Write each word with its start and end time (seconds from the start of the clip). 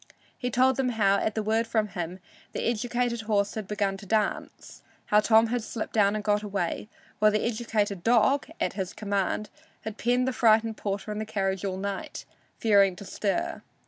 He 0.35 0.49
told 0.49 0.77
them 0.77 0.89
how, 0.97 1.17
at 1.17 1.35
the 1.35 1.43
word 1.43 1.67
from 1.67 1.89
him, 1.89 2.17
the 2.53 2.63
educated 2.63 3.21
horse 3.21 3.53
had 3.53 3.67
begun 3.67 3.97
to 3.97 4.07
dance; 4.07 4.81
how 5.05 5.19
Tom 5.19 5.45
had 5.49 5.61
slipped 5.61 5.93
down 5.93 6.15
and 6.15 6.23
got 6.23 6.41
away, 6.41 6.89
while 7.19 7.29
the 7.29 7.45
educated 7.45 8.01
dog, 8.03 8.47
at 8.59 8.73
his 8.73 8.93
command, 8.93 9.51
had 9.81 9.99
penned 9.99 10.27
the 10.27 10.33
frightened 10.33 10.75
porter 10.75 11.11
in 11.11 11.19
the 11.19 11.23
carriage 11.23 11.63
all 11.63 11.77
night, 11.77 12.25
fearing 12.57 12.95
to 12.95 13.05
stir. 13.05 13.61